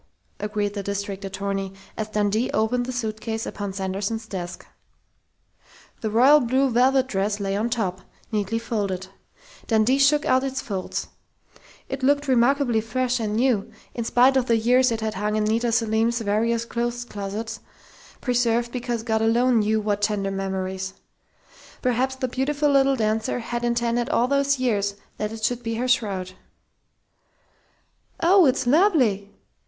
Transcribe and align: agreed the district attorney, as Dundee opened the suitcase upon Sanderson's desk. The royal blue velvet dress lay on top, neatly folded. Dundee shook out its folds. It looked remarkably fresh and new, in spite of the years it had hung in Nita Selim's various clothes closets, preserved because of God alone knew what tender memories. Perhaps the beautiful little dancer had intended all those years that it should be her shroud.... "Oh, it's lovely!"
agreed 0.39 0.73
the 0.73 0.81
district 0.81 1.23
attorney, 1.23 1.71
as 1.95 2.07
Dundee 2.09 2.49
opened 2.55 2.87
the 2.87 2.91
suitcase 2.91 3.45
upon 3.45 3.71
Sanderson's 3.71 4.25
desk. 4.25 4.65
The 5.99 6.09
royal 6.09 6.39
blue 6.39 6.71
velvet 6.71 7.05
dress 7.05 7.39
lay 7.39 7.55
on 7.55 7.69
top, 7.69 8.01
neatly 8.31 8.57
folded. 8.57 9.09
Dundee 9.67 9.99
shook 9.99 10.25
out 10.25 10.43
its 10.43 10.59
folds. 10.59 11.09
It 11.87 12.01
looked 12.01 12.27
remarkably 12.27 12.81
fresh 12.81 13.19
and 13.19 13.35
new, 13.35 13.71
in 13.93 14.03
spite 14.03 14.35
of 14.37 14.47
the 14.47 14.57
years 14.57 14.91
it 14.91 15.01
had 15.01 15.13
hung 15.13 15.35
in 15.35 15.43
Nita 15.43 15.71
Selim's 15.71 16.19
various 16.21 16.65
clothes 16.65 17.05
closets, 17.05 17.59
preserved 18.21 18.71
because 18.71 19.01
of 19.01 19.05
God 19.05 19.21
alone 19.21 19.59
knew 19.59 19.79
what 19.79 20.01
tender 20.01 20.31
memories. 20.31 20.95
Perhaps 21.83 22.15
the 22.15 22.27
beautiful 22.27 22.71
little 22.71 22.95
dancer 22.95 23.37
had 23.37 23.63
intended 23.63 24.09
all 24.09 24.27
those 24.27 24.57
years 24.57 24.95
that 25.17 25.31
it 25.31 25.43
should 25.43 25.61
be 25.61 25.75
her 25.75 25.87
shroud.... 25.87 26.31
"Oh, 28.19 28.47
it's 28.47 28.65
lovely!" 28.65 29.29